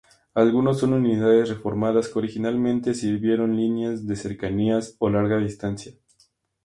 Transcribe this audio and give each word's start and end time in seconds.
Algunos 0.33 0.79
son 0.79 0.93
unidades 0.93 1.49
reformadas 1.49 2.09
que 2.09 2.17
originalmente 2.17 2.95
sirvieron 2.95 3.55
líneas 3.55 4.07
de 4.07 4.15
Cercanías 4.15 4.95
o 4.97 5.11
larga 5.11 5.37
distancia. 5.37 5.93